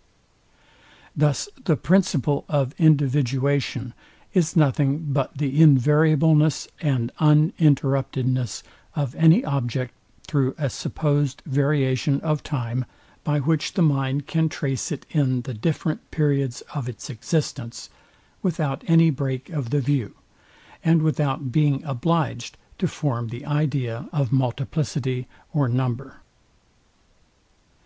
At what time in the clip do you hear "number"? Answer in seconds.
25.68-26.22